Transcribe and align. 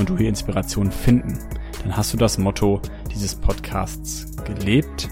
und 0.00 0.08
du 0.08 0.16
hier 0.16 0.28
Inspiration 0.28 0.90
finden, 0.90 1.38
dann 1.82 1.96
hast 1.96 2.12
du 2.12 2.16
das 2.16 2.38
Motto 2.38 2.80
dieses 3.12 3.34
Podcasts 3.34 4.26
gelebt 4.44 5.08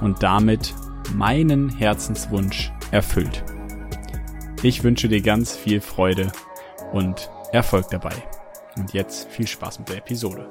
und 0.00 0.22
damit 0.22 0.74
meinen 1.14 1.68
Herzenswunsch 1.68 2.72
erfüllt. 2.90 3.44
Ich 4.62 4.82
wünsche 4.82 5.08
dir 5.08 5.22
ganz 5.22 5.56
viel 5.56 5.80
Freude 5.80 6.32
und 6.92 7.30
Erfolg 7.52 7.88
dabei. 7.90 8.14
Und 8.76 8.92
jetzt 8.92 9.28
viel 9.30 9.46
Spaß 9.46 9.78
mit 9.78 9.88
der 9.88 9.98
Episode. 9.98 10.50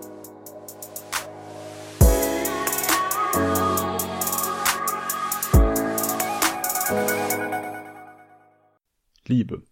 Liebe. 9.27 9.63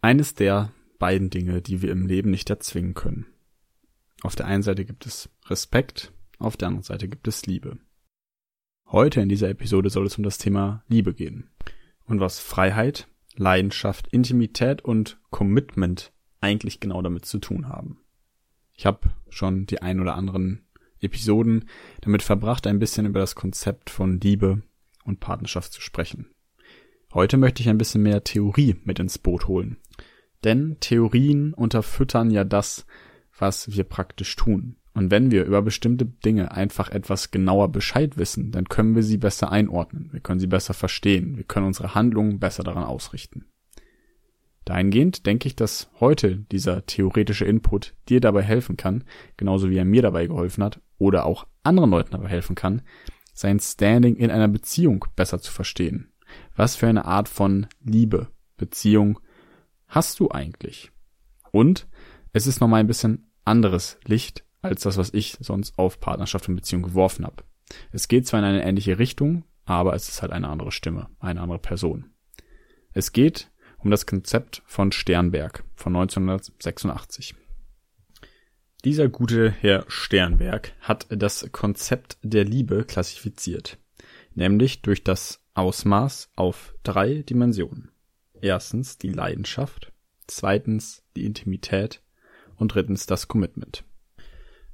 Eines 0.00 0.34
der 0.34 0.72
beiden 1.02 1.30
Dinge, 1.30 1.60
die 1.60 1.82
wir 1.82 1.90
im 1.90 2.06
Leben 2.06 2.30
nicht 2.30 2.48
erzwingen 2.48 2.94
können. 2.94 3.26
Auf 4.22 4.36
der 4.36 4.46
einen 4.46 4.62
Seite 4.62 4.84
gibt 4.84 5.04
es 5.04 5.28
Respekt, 5.46 6.12
auf 6.38 6.56
der 6.56 6.68
anderen 6.68 6.84
Seite 6.84 7.08
gibt 7.08 7.26
es 7.26 7.44
Liebe. 7.44 7.76
Heute 8.86 9.20
in 9.20 9.28
dieser 9.28 9.48
Episode 9.48 9.90
soll 9.90 10.06
es 10.06 10.16
um 10.16 10.22
das 10.22 10.38
Thema 10.38 10.84
Liebe 10.86 11.12
gehen 11.12 11.50
und 12.04 12.20
was 12.20 12.38
Freiheit, 12.38 13.08
Leidenschaft, 13.34 14.06
Intimität 14.12 14.80
und 14.80 15.18
Commitment 15.30 16.12
eigentlich 16.40 16.78
genau 16.78 17.02
damit 17.02 17.24
zu 17.24 17.40
tun 17.40 17.68
haben. 17.68 17.98
Ich 18.72 18.86
habe 18.86 19.10
schon 19.28 19.66
die 19.66 19.82
ein 19.82 19.98
oder 19.98 20.14
anderen 20.14 20.68
Episoden 21.00 21.68
damit 22.02 22.22
verbracht, 22.22 22.68
ein 22.68 22.78
bisschen 22.78 23.06
über 23.06 23.18
das 23.18 23.34
Konzept 23.34 23.90
von 23.90 24.20
Liebe 24.20 24.62
und 25.02 25.18
Partnerschaft 25.18 25.72
zu 25.72 25.80
sprechen. 25.80 26.30
Heute 27.12 27.38
möchte 27.38 27.60
ich 27.60 27.68
ein 27.68 27.78
bisschen 27.78 28.04
mehr 28.04 28.22
Theorie 28.22 28.76
mit 28.84 29.00
ins 29.00 29.18
Boot 29.18 29.48
holen. 29.48 29.78
Denn 30.44 30.76
Theorien 30.80 31.54
unterfüttern 31.54 32.30
ja 32.30 32.44
das, 32.44 32.86
was 33.38 33.72
wir 33.72 33.84
praktisch 33.84 34.36
tun. 34.36 34.76
Und 34.94 35.10
wenn 35.10 35.30
wir 35.30 35.44
über 35.44 35.62
bestimmte 35.62 36.04
Dinge 36.04 36.52
einfach 36.52 36.90
etwas 36.90 37.30
genauer 37.30 37.70
Bescheid 37.70 38.18
wissen, 38.18 38.50
dann 38.52 38.68
können 38.68 38.94
wir 38.94 39.02
sie 39.02 39.16
besser 39.16 39.50
einordnen, 39.50 40.10
wir 40.12 40.20
können 40.20 40.40
sie 40.40 40.46
besser 40.46 40.74
verstehen, 40.74 41.38
wir 41.38 41.44
können 41.44 41.66
unsere 41.66 41.94
Handlungen 41.94 42.38
besser 42.38 42.62
daran 42.62 42.84
ausrichten. 42.84 43.46
Dahingehend 44.66 45.24
denke 45.26 45.48
ich, 45.48 45.56
dass 45.56 45.90
heute 45.98 46.36
dieser 46.52 46.84
theoretische 46.84 47.46
Input 47.46 47.94
dir 48.08 48.20
dabei 48.20 48.42
helfen 48.42 48.76
kann, 48.76 49.04
genauso 49.38 49.70
wie 49.70 49.78
er 49.78 49.86
mir 49.86 50.02
dabei 50.02 50.26
geholfen 50.26 50.62
hat 50.62 50.80
oder 50.98 51.24
auch 51.24 51.46
anderen 51.62 51.90
Leuten 51.90 52.12
dabei 52.12 52.28
helfen 52.28 52.54
kann, 52.54 52.82
sein 53.32 53.58
Standing 53.60 54.16
in 54.16 54.30
einer 54.30 54.48
Beziehung 54.48 55.06
besser 55.16 55.40
zu 55.40 55.50
verstehen 55.50 56.12
was 56.56 56.76
für 56.76 56.88
eine 56.88 57.04
Art 57.04 57.28
von 57.28 57.66
Liebe, 57.84 58.28
Beziehung 58.56 59.18
hast 59.92 60.18
du 60.20 60.30
eigentlich? 60.30 60.90
Und 61.50 61.86
es 62.32 62.46
ist 62.46 62.60
nochmal 62.60 62.80
ein 62.80 62.86
bisschen 62.86 63.30
anderes 63.44 63.98
Licht 64.04 64.44
als 64.62 64.82
das, 64.82 64.96
was 64.96 65.12
ich 65.12 65.36
sonst 65.40 65.78
auf 65.78 66.00
Partnerschaft 66.00 66.48
und 66.48 66.56
Beziehung 66.56 66.82
geworfen 66.82 67.26
habe. 67.26 67.44
Es 67.90 68.08
geht 68.08 68.26
zwar 68.26 68.40
in 68.40 68.46
eine 68.46 68.64
ähnliche 68.64 68.98
Richtung, 68.98 69.44
aber 69.64 69.94
es 69.94 70.08
ist 70.08 70.22
halt 70.22 70.32
eine 70.32 70.48
andere 70.48 70.72
Stimme, 70.72 71.08
eine 71.18 71.40
andere 71.40 71.58
Person. 71.58 72.10
Es 72.92 73.12
geht 73.12 73.50
um 73.78 73.90
das 73.90 74.06
Konzept 74.06 74.62
von 74.66 74.92
Sternberg 74.92 75.64
von 75.74 75.94
1986. 75.94 77.34
Dieser 78.84 79.08
gute 79.08 79.50
Herr 79.50 79.84
Sternberg 79.88 80.72
hat 80.80 81.06
das 81.10 81.48
Konzept 81.52 82.18
der 82.22 82.44
Liebe 82.44 82.84
klassifiziert, 82.84 83.78
nämlich 84.34 84.82
durch 84.82 85.04
das 85.04 85.44
Ausmaß 85.54 86.30
auf 86.34 86.74
drei 86.82 87.22
Dimensionen. 87.22 87.91
Erstens 88.42 88.98
die 88.98 89.12
Leidenschaft, 89.12 89.92
zweitens 90.26 91.04
die 91.14 91.24
Intimität 91.24 92.02
und 92.56 92.74
drittens 92.74 93.06
das 93.06 93.28
Commitment. 93.28 93.84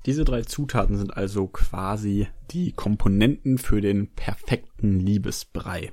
Diese 0.06 0.24
drei 0.24 0.40
Zutaten 0.40 0.96
sind 0.96 1.14
also 1.14 1.48
quasi 1.48 2.28
die 2.50 2.72
Komponenten 2.72 3.58
für 3.58 3.82
den 3.82 4.08
perfekten 4.14 4.98
Liebesbrei. 4.98 5.92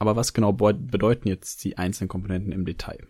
Aber 0.00 0.16
was 0.16 0.32
genau 0.32 0.52
bedeuten 0.52 1.28
jetzt 1.28 1.62
die 1.62 1.78
einzelnen 1.78 2.08
Komponenten 2.08 2.50
im 2.50 2.64
Detail? 2.64 3.06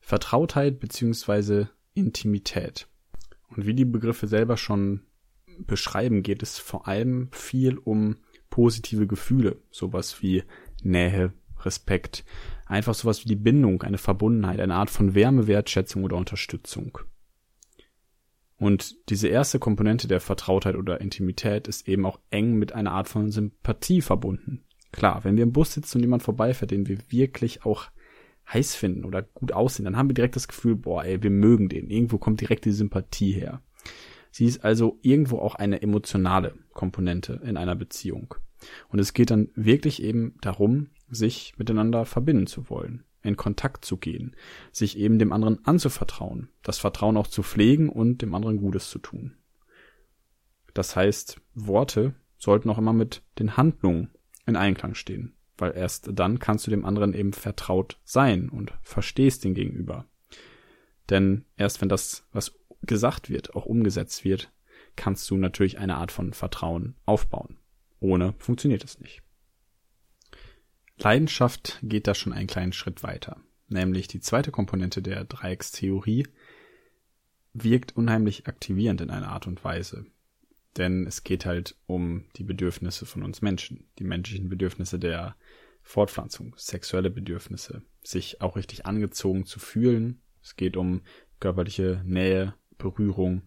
Vertrautheit 0.00 0.80
bzw. 0.80 1.66
Intimität. 1.92 2.88
Und 3.48 3.66
wie 3.66 3.74
die 3.74 3.84
Begriffe 3.84 4.26
selber 4.26 4.56
schon 4.56 5.02
beschreiben, 5.58 6.22
geht 6.22 6.42
es 6.42 6.58
vor 6.58 6.88
allem 6.88 7.28
viel 7.30 7.76
um 7.76 8.16
positive 8.48 9.06
Gefühle, 9.06 9.60
sowas 9.70 10.22
wie 10.22 10.44
Nähe, 10.82 11.34
Respekt, 11.64 12.24
einfach 12.66 12.94
sowas 12.94 13.24
wie 13.24 13.28
die 13.28 13.36
Bindung, 13.36 13.82
eine 13.82 13.98
Verbundenheit, 13.98 14.60
eine 14.60 14.74
Art 14.74 14.90
von 14.90 15.14
Wärme, 15.14 15.46
Wertschätzung 15.46 16.04
oder 16.04 16.16
Unterstützung. 16.16 16.98
Und 18.56 19.08
diese 19.10 19.26
erste 19.26 19.58
Komponente 19.58 20.06
der 20.06 20.20
Vertrautheit 20.20 20.76
oder 20.76 21.00
Intimität 21.00 21.66
ist 21.66 21.88
eben 21.88 22.06
auch 22.06 22.20
eng 22.30 22.54
mit 22.54 22.72
einer 22.72 22.92
Art 22.92 23.08
von 23.08 23.30
Sympathie 23.30 24.00
verbunden. 24.00 24.62
Klar, 24.92 25.24
wenn 25.24 25.36
wir 25.36 25.42
im 25.42 25.52
Bus 25.52 25.72
sitzen 25.72 25.98
und 25.98 26.04
jemand 26.04 26.22
vorbeifährt, 26.22 26.70
den 26.70 26.86
wir 26.86 26.98
wirklich 27.08 27.64
auch 27.64 27.86
heiß 28.52 28.76
finden 28.76 29.04
oder 29.04 29.22
gut 29.22 29.52
aussehen, 29.52 29.84
dann 29.84 29.96
haben 29.96 30.08
wir 30.08 30.14
direkt 30.14 30.36
das 30.36 30.48
Gefühl, 30.48 30.76
boah, 30.76 31.04
ey, 31.04 31.22
wir 31.22 31.30
mögen 31.30 31.68
den. 31.68 31.90
Irgendwo 31.90 32.18
kommt 32.18 32.40
direkt 32.40 32.64
die 32.64 32.72
Sympathie 32.72 33.32
her. 33.32 33.62
Sie 34.30 34.46
ist 34.46 34.64
also 34.64 34.98
irgendwo 35.02 35.38
auch 35.38 35.54
eine 35.56 35.82
emotionale 35.82 36.54
Komponente 36.72 37.40
in 37.44 37.56
einer 37.56 37.74
Beziehung. 37.74 38.34
Und 38.88 38.98
es 38.98 39.12
geht 39.12 39.30
dann 39.30 39.48
wirklich 39.54 40.02
eben 40.02 40.36
darum, 40.40 40.88
sich 41.12 41.54
miteinander 41.58 42.04
verbinden 42.04 42.46
zu 42.46 42.68
wollen, 42.70 43.04
in 43.22 43.36
Kontakt 43.36 43.84
zu 43.84 43.96
gehen, 43.96 44.34
sich 44.72 44.98
eben 44.98 45.18
dem 45.18 45.32
anderen 45.32 45.64
anzuvertrauen, 45.64 46.48
das 46.62 46.78
Vertrauen 46.78 47.16
auch 47.16 47.26
zu 47.26 47.42
pflegen 47.42 47.88
und 47.88 48.22
dem 48.22 48.34
anderen 48.34 48.56
Gutes 48.56 48.90
zu 48.90 48.98
tun. 48.98 49.36
Das 50.74 50.96
heißt, 50.96 51.40
Worte 51.54 52.14
sollten 52.38 52.70
auch 52.70 52.78
immer 52.78 52.92
mit 52.92 53.22
den 53.38 53.56
Handlungen 53.56 54.10
in 54.46 54.56
Einklang 54.56 54.94
stehen, 54.94 55.34
weil 55.58 55.76
erst 55.76 56.10
dann 56.12 56.38
kannst 56.38 56.66
du 56.66 56.70
dem 56.70 56.84
anderen 56.84 57.14
eben 57.14 57.32
vertraut 57.32 58.00
sein 58.04 58.48
und 58.48 58.72
verstehst 58.82 59.44
den 59.44 59.54
Gegenüber. 59.54 60.06
Denn 61.10 61.44
erst 61.56 61.80
wenn 61.80 61.88
das, 61.88 62.26
was 62.32 62.58
gesagt 62.82 63.28
wird, 63.28 63.54
auch 63.54 63.66
umgesetzt 63.66 64.24
wird, 64.24 64.50
kannst 64.96 65.30
du 65.30 65.36
natürlich 65.36 65.78
eine 65.78 65.96
Art 65.96 66.10
von 66.10 66.32
Vertrauen 66.32 66.96
aufbauen. 67.04 67.58
Ohne 68.00 68.34
funktioniert 68.38 68.82
es 68.82 68.98
nicht. 68.98 69.22
Leidenschaft 70.98 71.78
geht 71.82 72.06
da 72.06 72.14
schon 72.14 72.32
einen 72.32 72.46
kleinen 72.46 72.72
Schritt 72.72 73.02
weiter, 73.02 73.40
nämlich 73.68 74.08
die 74.08 74.20
zweite 74.20 74.50
Komponente 74.50 75.02
der 75.02 75.24
Dreieckstheorie 75.24 76.26
wirkt 77.54 77.96
unheimlich 77.96 78.46
aktivierend 78.46 79.00
in 79.00 79.10
einer 79.10 79.28
Art 79.28 79.46
und 79.46 79.62
Weise. 79.64 80.06
Denn 80.76 81.06
es 81.06 81.22
geht 81.22 81.44
halt 81.44 81.76
um 81.86 82.24
die 82.36 82.44
Bedürfnisse 82.44 83.04
von 83.04 83.22
uns 83.22 83.42
Menschen, 83.42 83.84
die 83.98 84.04
menschlichen 84.04 84.48
Bedürfnisse 84.48 84.98
der 84.98 85.36
Fortpflanzung, 85.82 86.54
sexuelle 86.56 87.10
Bedürfnisse, 87.10 87.82
sich 88.02 88.40
auch 88.40 88.56
richtig 88.56 88.86
angezogen 88.86 89.44
zu 89.44 89.58
fühlen. 89.58 90.20
Es 90.42 90.56
geht 90.56 90.76
um 90.76 91.02
körperliche 91.40 92.02
Nähe, 92.06 92.54
Berührung 92.78 93.42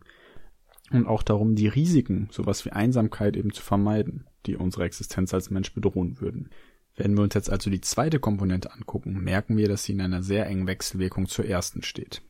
und 0.91 1.07
auch 1.07 1.24
darum, 1.24 1.56
die 1.56 1.68
Risiken, 1.68 2.30
sowas 2.31 2.63
wie 2.65 2.71
Einsamkeit 2.71 3.36
eben 3.36 3.51
zu 3.51 3.63
vermeiden, 3.63 4.27
die 4.45 4.56
unsere 4.56 4.83
Existenz 4.83 5.33
als 5.33 5.50
Mensch 5.50 5.74
bedrohen 5.74 6.19
würden. 6.21 6.50
Wenn 6.95 7.15
wir 7.15 7.24
uns 7.24 7.33
jetzt 7.33 7.50
also 7.50 7.69
die 7.69 7.81
zweite 7.81 8.19
Komponente 8.19 8.71
angucken, 8.71 9.24
merken 9.24 9.57
wir, 9.57 9.68
dass 9.68 9.83
sie 9.83 9.94
in 9.94 10.01
einer 10.01 10.24
sehr 10.24 10.47
engen 10.47 10.68
Wechselwirkung 10.68 11.27
zur 11.27 11.45
ersten 11.45 11.83
steht. 11.83 12.21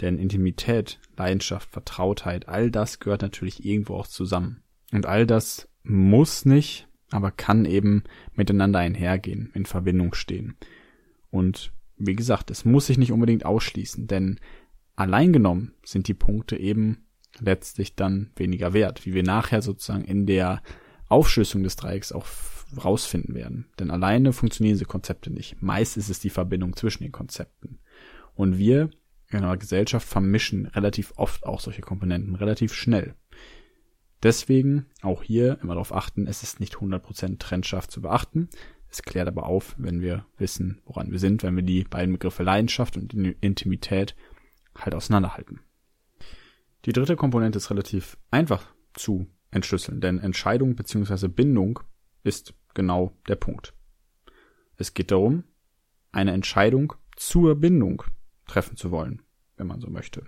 Denn 0.00 0.18
Intimität, 0.18 1.00
Leidenschaft, 1.16 1.70
Vertrautheit, 1.70 2.48
all 2.48 2.70
das 2.70 3.00
gehört 3.00 3.22
natürlich 3.22 3.64
irgendwo 3.64 3.94
auch 3.96 4.06
zusammen. 4.06 4.62
Und 4.92 5.06
all 5.06 5.26
das 5.26 5.68
muss 5.82 6.44
nicht, 6.44 6.86
aber 7.10 7.32
kann 7.32 7.64
eben 7.64 8.04
miteinander 8.34 8.78
einhergehen, 8.78 9.50
in 9.54 9.66
Verbindung 9.66 10.14
stehen. 10.14 10.56
Und 11.30 11.72
wie 11.96 12.14
gesagt, 12.14 12.50
es 12.50 12.64
muss 12.64 12.86
sich 12.86 12.98
nicht 12.98 13.10
unbedingt 13.10 13.44
ausschließen, 13.44 14.06
denn 14.06 14.38
allein 14.94 15.32
genommen 15.32 15.72
sind 15.84 16.06
die 16.06 16.14
Punkte 16.14 16.56
eben 16.56 17.04
letztlich 17.40 17.96
dann 17.96 18.30
weniger 18.36 18.72
wert, 18.72 19.04
wie 19.04 19.14
wir 19.14 19.24
nachher 19.24 19.62
sozusagen 19.62 20.04
in 20.04 20.26
der 20.26 20.62
Aufschlüsselung 21.08 21.64
des 21.64 21.76
Dreiecks 21.76 22.12
auch 22.12 22.26
rausfinden 22.76 23.34
werden. 23.34 23.66
Denn 23.78 23.90
alleine 23.90 24.32
funktionieren 24.32 24.74
diese 24.74 24.84
Konzepte 24.84 25.30
nicht. 25.30 25.62
Meist 25.62 25.96
ist 25.96 26.08
es 26.08 26.20
die 26.20 26.30
Verbindung 26.30 26.76
zwischen 26.76 27.02
den 27.02 27.12
Konzepten. 27.12 27.78
Und 28.34 28.58
wir 28.58 28.90
in 29.30 29.38
einer 29.38 29.56
Gesellschaft 29.56 30.08
vermischen 30.08 30.66
relativ 30.66 31.12
oft 31.16 31.44
auch 31.44 31.60
solche 31.60 31.82
Komponenten, 31.82 32.34
relativ 32.34 32.72
schnell. 32.72 33.14
Deswegen 34.22 34.86
auch 35.02 35.22
hier 35.22 35.58
immer 35.62 35.74
darauf 35.74 35.94
achten, 35.94 36.26
es 36.26 36.42
ist 36.42 36.60
nicht 36.60 36.76
100% 36.76 37.38
trennscharf 37.38 37.88
zu 37.88 38.00
beachten. 38.00 38.48
Es 38.90 39.02
klärt 39.02 39.28
aber 39.28 39.44
auf, 39.46 39.74
wenn 39.78 40.00
wir 40.00 40.24
wissen, 40.38 40.80
woran 40.84 41.12
wir 41.12 41.18
sind, 41.18 41.42
wenn 41.42 41.56
wir 41.56 41.62
die 41.62 41.84
beiden 41.84 42.14
Begriffe 42.14 42.42
Leidenschaft 42.42 42.96
und 42.96 43.12
Intimität 43.12 44.16
halt 44.74 44.94
auseinanderhalten. 44.94 45.60
Die 46.84 46.92
dritte 46.92 47.16
Komponente 47.16 47.58
ist 47.58 47.70
relativ 47.70 48.16
einfach 48.30 48.72
zu 48.94 49.26
entschlüsseln, 49.50 50.00
denn 50.00 50.18
Entscheidung 50.18 50.74
bzw. 50.74 51.28
Bindung 51.28 51.80
ist 52.22 52.54
genau 52.74 53.12
der 53.28 53.36
Punkt. 53.36 53.74
Es 54.76 54.94
geht 54.94 55.10
darum, 55.10 55.44
eine 56.12 56.32
Entscheidung 56.32 56.94
zur 57.16 57.56
Bindung 57.56 58.02
treffen 58.46 58.76
zu 58.76 58.90
wollen, 58.90 59.22
wenn 59.56 59.66
man 59.66 59.80
so 59.80 59.90
möchte. 59.90 60.24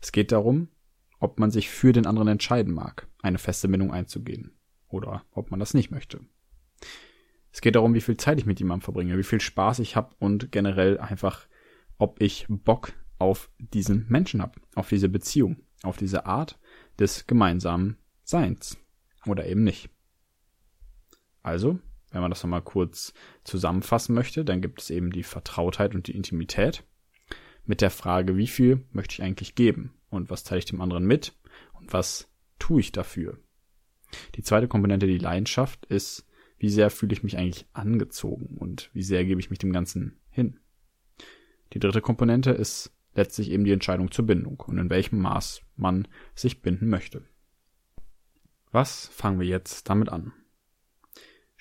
Es 0.00 0.12
geht 0.12 0.32
darum, 0.32 0.68
ob 1.18 1.38
man 1.38 1.50
sich 1.50 1.70
für 1.70 1.92
den 1.92 2.06
anderen 2.06 2.28
entscheiden 2.28 2.72
mag, 2.72 3.08
eine 3.22 3.38
feste 3.38 3.68
Bindung 3.68 3.92
einzugehen, 3.92 4.56
oder 4.88 5.24
ob 5.32 5.50
man 5.50 5.60
das 5.60 5.74
nicht 5.74 5.90
möchte. 5.90 6.20
Es 7.52 7.60
geht 7.60 7.76
darum, 7.76 7.94
wie 7.94 8.00
viel 8.00 8.16
Zeit 8.16 8.38
ich 8.38 8.46
mit 8.46 8.58
jemandem 8.58 8.84
verbringe, 8.84 9.16
wie 9.16 9.22
viel 9.22 9.40
Spaß 9.40 9.78
ich 9.78 9.96
habe 9.96 10.14
und 10.18 10.50
generell 10.50 10.98
einfach, 10.98 11.46
ob 11.98 12.20
ich 12.20 12.46
Bock 12.48 12.92
auf 13.18 13.50
diesen 13.58 14.06
Menschen 14.08 14.42
habe, 14.42 14.60
auf 14.74 14.88
diese 14.88 15.08
Beziehung, 15.08 15.62
auf 15.82 15.96
diese 15.96 16.26
Art 16.26 16.58
des 16.98 17.26
gemeinsamen 17.26 17.96
Seins 18.24 18.76
oder 19.26 19.46
eben 19.46 19.62
nicht. 19.62 19.90
Also, 21.44 21.78
wenn 22.10 22.22
man 22.22 22.30
das 22.30 22.42
nochmal 22.42 22.62
kurz 22.62 23.12
zusammenfassen 23.44 24.14
möchte, 24.14 24.44
dann 24.44 24.62
gibt 24.62 24.80
es 24.80 24.90
eben 24.90 25.12
die 25.12 25.22
Vertrautheit 25.22 25.94
und 25.94 26.08
die 26.08 26.16
Intimität 26.16 26.82
mit 27.66 27.80
der 27.80 27.90
Frage, 27.90 28.36
wie 28.36 28.46
viel 28.46 28.84
möchte 28.92 29.14
ich 29.14 29.22
eigentlich 29.22 29.54
geben 29.54 29.94
und 30.10 30.30
was 30.30 30.42
teile 30.42 30.60
ich 30.60 30.64
dem 30.64 30.80
anderen 30.80 31.04
mit 31.04 31.36
und 31.74 31.92
was 31.92 32.30
tue 32.58 32.80
ich 32.80 32.92
dafür. 32.92 33.38
Die 34.36 34.42
zweite 34.42 34.68
Komponente, 34.68 35.06
die 35.06 35.18
Leidenschaft, 35.18 35.84
ist, 35.86 36.26
wie 36.58 36.70
sehr 36.70 36.88
fühle 36.88 37.12
ich 37.12 37.22
mich 37.22 37.36
eigentlich 37.36 37.66
angezogen 37.72 38.56
und 38.56 38.90
wie 38.94 39.02
sehr 39.02 39.24
gebe 39.24 39.40
ich 39.40 39.50
mich 39.50 39.58
dem 39.58 39.72
Ganzen 39.72 40.18
hin. 40.30 40.60
Die 41.72 41.78
dritte 41.78 42.00
Komponente 42.00 42.52
ist 42.52 42.92
letztlich 43.14 43.50
eben 43.50 43.64
die 43.64 43.72
Entscheidung 43.72 44.10
zur 44.10 44.26
Bindung 44.26 44.60
und 44.60 44.78
in 44.78 44.88
welchem 44.88 45.18
Maß 45.18 45.60
man 45.76 46.08
sich 46.34 46.62
binden 46.62 46.88
möchte. 46.88 47.24
Was 48.70 49.08
fangen 49.08 49.40
wir 49.40 49.46
jetzt 49.46 49.90
damit 49.90 50.08
an? 50.08 50.32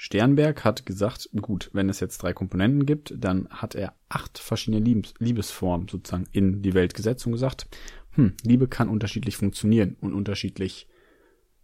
Sternberg 0.04 0.66
hat 0.66 0.86
gesagt, 0.86 1.30
gut, 1.42 1.70
wenn 1.72 1.88
es 1.88 2.02
jetzt 2.02 2.18
drei 2.18 2.34
Komponenten 2.34 2.86
gibt, 2.86 3.14
dann 3.18 3.48
hat 3.48 3.74
er 3.74 3.96
acht 4.10 4.38
verschiedene 4.38 4.84
Liebes 4.84 5.14
Liebesformen 5.18 5.88
sozusagen 5.88 6.28
in 6.34 6.62
die 6.62 6.74
Welt 6.74 6.94
gesetzt 6.94 7.26
und 7.26 7.32
gesagt, 7.32 7.70
hm, 8.12 8.34
Liebe 8.44 8.68
kann 8.68 8.90
unterschiedlich 8.90 9.38
funktionieren 9.38 9.96
und 10.02 10.14
unterschiedlich, 10.14 10.90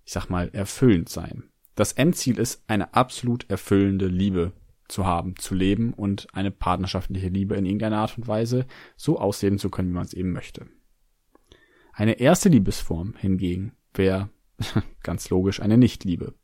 ich 0.05 0.13
sag 0.13 0.29
mal, 0.29 0.49
erfüllend 0.53 1.09
sein. 1.09 1.49
Das 1.75 1.91
Endziel 1.91 2.39
ist, 2.39 2.63
eine 2.67 2.93
absolut 2.93 3.49
erfüllende 3.49 4.07
Liebe 4.07 4.53
zu 4.87 5.05
haben, 5.05 5.35
zu 5.35 5.53
leben 5.53 5.93
und 5.93 6.27
eine 6.33 6.49
partnerschaftliche 6.49 7.27
Liebe 7.27 7.55
in 7.55 7.65
irgendeiner 7.65 7.97
Art 7.97 8.17
und 8.17 8.29
Weise 8.29 8.67
so 8.95 9.19
ausleben 9.19 9.59
zu 9.59 9.69
können, 9.69 9.89
wie 9.89 9.95
man 9.95 10.05
es 10.05 10.13
eben 10.13 10.31
möchte. 10.31 10.65
Eine 11.91 12.21
erste 12.21 12.47
Liebesform 12.47 13.15
hingegen 13.17 13.73
wäre 13.93 14.29
ganz 15.03 15.29
logisch 15.29 15.61
eine 15.61 15.77
Nichtliebe. 15.77 16.35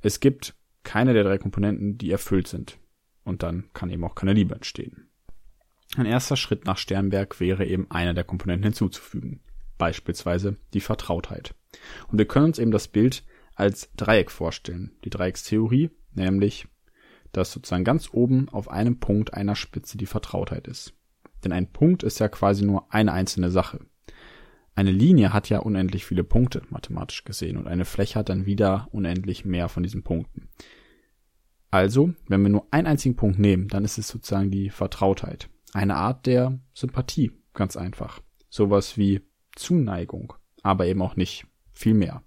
Es 0.00 0.18
gibt 0.18 0.56
keine 0.82 1.14
der 1.14 1.24
drei 1.24 1.38
Komponenten, 1.38 1.98
die 1.98 2.10
erfüllt 2.10 2.48
sind. 2.48 2.78
Und 3.24 3.42
dann 3.42 3.70
kann 3.72 3.90
eben 3.90 4.04
auch 4.04 4.14
keine 4.14 4.32
Liebe 4.32 4.54
entstehen. 4.54 5.08
Ein 5.96 6.06
erster 6.06 6.36
Schritt 6.36 6.64
nach 6.64 6.78
Sternberg 6.78 7.38
wäre 7.38 7.66
eben 7.66 7.90
eine 7.90 8.14
der 8.14 8.24
Komponenten 8.24 8.64
hinzuzufügen. 8.64 9.40
Beispielsweise 9.78 10.56
die 10.72 10.80
Vertrautheit. 10.80 11.54
Und 12.08 12.18
wir 12.18 12.26
können 12.26 12.46
uns 12.46 12.58
eben 12.58 12.70
das 12.70 12.88
Bild 12.88 13.24
als 13.54 13.90
Dreieck 13.96 14.30
vorstellen. 14.30 14.92
Die 15.04 15.10
Dreieckstheorie, 15.10 15.90
nämlich, 16.14 16.66
dass 17.32 17.52
sozusagen 17.52 17.84
ganz 17.84 18.08
oben 18.12 18.48
auf 18.48 18.68
einem 18.70 18.98
Punkt 19.00 19.34
einer 19.34 19.54
Spitze 19.56 19.98
die 19.98 20.06
Vertrautheit 20.06 20.66
ist. 20.66 20.94
Denn 21.44 21.52
ein 21.52 21.70
Punkt 21.70 22.02
ist 22.02 22.20
ja 22.20 22.28
quasi 22.28 22.64
nur 22.64 22.92
eine 22.92 23.12
einzelne 23.12 23.50
Sache. 23.50 23.80
Eine 24.74 24.90
Linie 24.90 25.32
hat 25.32 25.48
ja 25.50 25.58
unendlich 25.58 26.06
viele 26.06 26.24
Punkte, 26.24 26.62
mathematisch 26.70 27.24
gesehen, 27.24 27.56
und 27.56 27.66
eine 27.66 27.84
Fläche 27.84 28.18
hat 28.18 28.28
dann 28.30 28.46
wieder 28.46 28.88
unendlich 28.90 29.44
mehr 29.44 29.68
von 29.68 29.82
diesen 29.82 30.02
Punkten. 30.02 30.48
Also, 31.70 32.14
wenn 32.28 32.42
wir 32.42 32.48
nur 32.48 32.66
einen 32.70 32.86
einzigen 32.86 33.16
Punkt 33.16 33.38
nehmen, 33.38 33.68
dann 33.68 33.84
ist 33.84 33.98
es 33.98 34.08
sozusagen 34.08 34.50
die 34.50 34.70
Vertrautheit. 34.70 35.48
Eine 35.72 35.96
Art 35.96 36.26
der 36.26 36.58
Sympathie, 36.74 37.32
ganz 37.54 37.76
einfach. 37.76 38.20
Sowas 38.48 38.98
wie 38.98 39.20
Zuneigung, 39.54 40.34
aber 40.62 40.86
eben 40.86 41.02
auch 41.02 41.16
nicht 41.16 41.46
viel 41.72 41.94
mehr. 41.94 42.22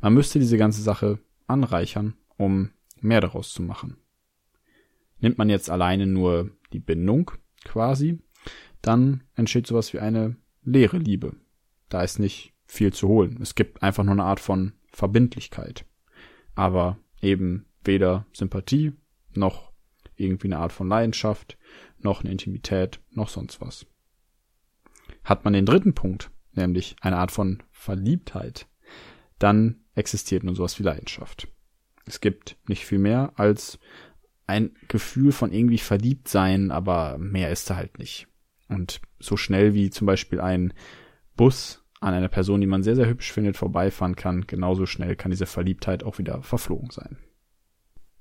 Man 0.00 0.14
müsste 0.14 0.38
diese 0.38 0.56
ganze 0.56 0.82
Sache 0.82 1.18
anreichern, 1.46 2.14
um 2.36 2.70
mehr 3.00 3.20
daraus 3.20 3.52
zu 3.52 3.62
machen. 3.62 3.96
Nimmt 5.18 5.38
man 5.38 5.50
jetzt 5.50 5.68
alleine 5.68 6.06
nur 6.06 6.50
die 6.72 6.78
Bindung 6.78 7.32
quasi, 7.64 8.18
dann 8.82 9.22
entsteht 9.34 9.66
sowas 9.66 9.92
wie 9.92 9.98
eine 9.98 10.36
leere 10.62 10.98
Liebe, 10.98 11.34
da 11.90 12.02
ist 12.02 12.18
nicht 12.18 12.54
viel 12.66 12.92
zu 12.92 13.08
holen. 13.08 13.38
Es 13.42 13.54
gibt 13.54 13.82
einfach 13.82 14.04
nur 14.04 14.12
eine 14.12 14.24
Art 14.24 14.40
von 14.40 14.72
Verbindlichkeit. 14.92 15.84
Aber 16.54 16.98
eben 17.20 17.66
weder 17.84 18.26
Sympathie 18.32 18.92
noch 19.34 19.72
irgendwie 20.16 20.48
eine 20.48 20.58
Art 20.58 20.72
von 20.72 20.88
Leidenschaft, 20.88 21.58
noch 21.98 22.20
eine 22.20 22.30
Intimität, 22.30 23.00
noch 23.10 23.28
sonst 23.28 23.60
was. 23.60 23.86
Hat 25.24 25.44
man 25.44 25.52
den 25.52 25.66
dritten 25.66 25.94
Punkt, 25.94 26.30
nämlich 26.52 26.96
eine 27.00 27.16
Art 27.16 27.30
von 27.30 27.62
Verliebtheit, 27.70 28.66
dann 29.38 29.84
existiert 29.94 30.44
nur 30.44 30.54
sowas 30.54 30.78
wie 30.78 30.82
Leidenschaft. 30.82 31.48
Es 32.06 32.20
gibt 32.20 32.56
nicht 32.68 32.86
viel 32.86 32.98
mehr 32.98 33.32
als 33.36 33.78
ein 34.46 34.74
Gefühl 34.88 35.32
von 35.32 35.52
irgendwie 35.52 35.78
verliebt 35.78 36.28
sein, 36.28 36.70
aber 36.70 37.18
mehr 37.18 37.50
ist 37.50 37.70
da 37.70 37.76
halt 37.76 37.98
nicht. 37.98 38.26
Und 38.68 39.00
so 39.18 39.36
schnell 39.36 39.74
wie 39.74 39.90
zum 39.90 40.06
Beispiel 40.06 40.40
ein 40.40 40.72
Bus 41.40 41.82
an 42.00 42.12
einer 42.12 42.28
Person, 42.28 42.60
die 42.60 42.66
man 42.66 42.82
sehr, 42.82 42.96
sehr 42.96 43.08
hübsch 43.08 43.32
findet, 43.32 43.56
vorbeifahren 43.56 44.14
kann, 44.14 44.46
genauso 44.46 44.84
schnell 44.84 45.16
kann 45.16 45.30
diese 45.30 45.46
Verliebtheit 45.46 46.04
auch 46.04 46.18
wieder 46.18 46.42
verflogen 46.42 46.90
sein. 46.90 47.16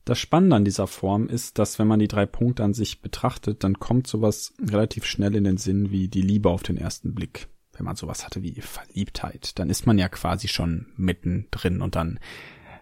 Das 0.06 0.20
Spannende 0.20 0.56
an 0.56 0.64
dieser 0.64 0.88
Form 0.88 1.28
ist, 1.28 1.60
dass 1.60 1.80
wenn 1.80 1.88
man 1.90 2.00
die 2.00 2.08
drei 2.08 2.26
Punkte 2.26 2.64
an 2.64 2.74
sich 2.74 3.02
betrachtet, 3.02 3.66
dann 3.66 3.78
kommt 3.78 4.08
sowas 4.08 4.54
relativ 4.62 5.04
schnell 5.04 5.36
in 5.36 5.44
den 5.44 5.58
Sinn 5.58 5.92
wie 5.92 6.08
die 6.08 6.22
Liebe 6.22 6.50
auf 6.50 6.64
den 6.64 6.78
ersten 6.78 7.14
Blick. 7.14 7.50
Wenn 7.74 7.84
man 7.84 7.98
sowas 7.98 8.26
hatte 8.26 8.42
wie 8.42 8.62
Verliebtheit, 8.62 9.60
dann 9.60 9.70
ist 9.70 9.86
man 9.86 9.98
ja 9.98 10.08
quasi 10.08 10.48
schon 10.48 10.86
mittendrin 10.96 11.82
und 11.82 11.98
dann 11.98 12.22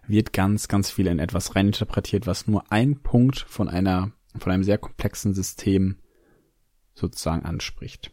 wird 0.05 0.33
ganz, 0.33 0.67
ganz 0.67 0.91
viel 0.91 1.07
in 1.07 1.17
etwas 1.17 1.55
reininterpretiert, 1.55 2.27
was 2.27 2.45
nur 2.45 2.71
ein 2.71 2.99
Punkt 2.99 3.39
von 3.39 3.69
einer, 3.69 4.11
von 4.37 4.51
einem 4.51 4.63
sehr 4.63 4.77
komplexen 4.77 5.33
System 5.33 5.97
sozusagen 6.93 7.43
anspricht. 7.43 8.11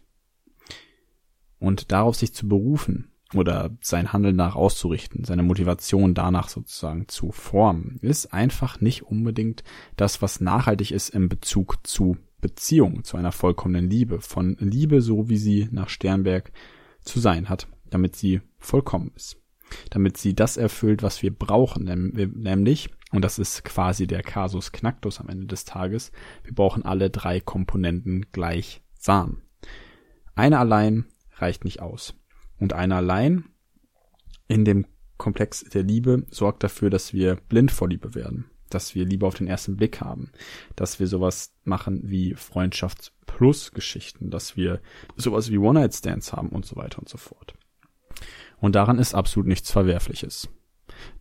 Und 1.65 1.93
darauf 1.93 2.15
sich 2.15 2.35
zu 2.35 2.47
berufen 2.47 3.09
oder 3.33 3.71
sein 3.81 4.13
Handeln 4.13 4.37
nach 4.37 4.55
auszurichten, 4.55 5.25
seine 5.25 5.43
Motivation 5.43 6.13
danach 6.13 6.51
sozusagen 6.51 7.09
zu 7.09 7.33
formen, 7.33 7.99
ist 8.03 8.35
einfach 8.35 8.83
nicht 8.83 9.05
unbedingt 9.05 9.65
das, 9.97 10.21
was 10.21 10.43
nachhaltig 10.43 10.91
ist 10.91 11.09
im 11.09 11.31
Bezug 11.31 11.79
zu 11.83 12.19
Beziehung, 12.43 13.03
zu 13.03 13.17
einer 13.17 13.33
vollkommenen 13.33 13.89
Liebe, 13.89 14.21
von 14.21 14.59
Liebe 14.61 15.01
so 15.01 15.31
wie 15.31 15.39
sie 15.39 15.71
nach 15.73 15.89
Sternberg 15.89 16.53
zu 17.01 17.19
sein 17.19 17.49
hat, 17.49 17.67
damit 17.89 18.15
sie 18.15 18.43
vollkommen 18.59 19.13
ist. 19.17 19.39
Damit 19.89 20.19
sie 20.19 20.35
das 20.35 20.59
erfüllt, 20.59 21.03
was 21.03 21.23
wir 21.23 21.35
brauchen, 21.35 21.85
nämlich, 21.85 22.91
und 23.11 23.23
das 23.25 23.39
ist 23.39 23.65
quasi 23.65 24.07
der 24.07 24.23
Kasus 24.23 24.71
Knacktus 24.71 25.19
am 25.19 25.31
Ende 25.31 25.47
des 25.47 25.65
Tages, 25.65 26.13
wir 26.43 26.55
brauchen 26.55 26.85
alle 26.85 27.09
drei 27.09 27.41
Komponenten 27.41 28.27
gleichsam. 28.33 29.41
Eine 30.35 30.59
allein 30.59 31.07
reicht 31.37 31.65
nicht 31.65 31.81
aus. 31.81 32.15
Und 32.59 32.73
einer 32.73 32.97
allein 32.97 33.45
in 34.49 34.65
dem 34.65 34.87
Komplex 35.17 35.65
der 35.65 35.83
Liebe 35.83 36.27
sorgt 36.31 36.63
dafür, 36.63 36.91
dass 36.91 37.13
wir 37.13 37.37
blind 37.49 37.71
vor 37.71 37.89
Liebe 37.89 38.15
werden, 38.15 38.51
dass 38.71 38.95
wir 38.95 39.05
Liebe 39.05 39.27
auf 39.27 39.35
den 39.35 39.47
ersten 39.47 39.77
Blick 39.77 40.01
haben, 40.01 40.33
dass 40.77 40.99
wir 40.99 41.07
sowas 41.07 41.55
machen 41.65 42.01
wie 42.05 42.35
Freundschaft 42.35 43.13
plus 43.27 43.73
Geschichten, 43.73 44.31
dass 44.31 44.57
wir 44.57 44.81
sowas 45.17 45.51
wie 45.51 45.59
One-Night-Stands 45.59 46.33
haben 46.33 46.49
und 46.49 46.67
so 46.67 46.77
weiter 46.77 46.99
und 46.99 47.09
so 47.09 47.19
fort. 47.19 47.55
Und 48.59 48.75
daran 48.75 48.99
ist 48.99 49.15
absolut 49.15 49.47
nichts 49.47 49.71
Verwerfliches. 49.71 50.49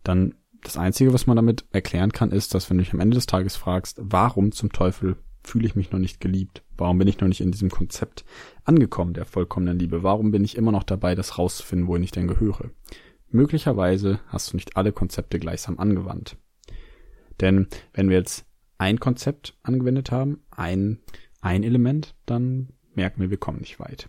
Dann 0.02 0.34
das 0.62 0.76
Einzige, 0.76 1.12
was 1.12 1.26
man 1.26 1.36
damit 1.36 1.66
erklären 1.72 2.12
kann, 2.12 2.32
ist, 2.32 2.54
dass 2.54 2.70
wenn 2.70 2.78
du 2.78 2.84
dich 2.84 2.92
am 2.92 3.00
Ende 3.00 3.16
des 3.16 3.26
Tages 3.26 3.56
fragst, 3.56 3.98
warum 4.00 4.50
zum 4.50 4.72
Teufel 4.72 5.16
fühle 5.42 5.66
ich 5.66 5.76
mich 5.76 5.92
noch 5.92 5.98
nicht 5.98 6.20
geliebt? 6.20 6.63
Warum 6.76 6.98
bin 6.98 7.08
ich 7.08 7.20
noch 7.20 7.28
nicht 7.28 7.40
in 7.40 7.52
diesem 7.52 7.70
Konzept 7.70 8.24
angekommen 8.64 9.14
der 9.14 9.24
vollkommenen 9.24 9.78
Liebe? 9.78 10.02
Warum 10.02 10.30
bin 10.30 10.44
ich 10.44 10.56
immer 10.56 10.72
noch 10.72 10.82
dabei, 10.82 11.14
das 11.14 11.38
rauszufinden, 11.38 11.86
wohin 11.88 12.02
ich 12.02 12.10
denn 12.10 12.26
gehöre? 12.26 12.70
Möglicherweise 13.30 14.20
hast 14.26 14.52
du 14.52 14.56
nicht 14.56 14.76
alle 14.76 14.92
Konzepte 14.92 15.38
gleichsam 15.38 15.78
angewandt. 15.78 16.36
Denn 17.40 17.68
wenn 17.92 18.08
wir 18.08 18.16
jetzt 18.16 18.46
ein 18.78 19.00
Konzept 19.00 19.56
angewendet 19.62 20.10
haben, 20.10 20.42
ein, 20.50 21.00
ein 21.40 21.62
Element, 21.62 22.14
dann 22.26 22.68
merken 22.94 23.20
wir, 23.20 23.30
wir 23.30 23.38
kommen 23.38 23.60
nicht 23.60 23.80
weit. 23.80 24.08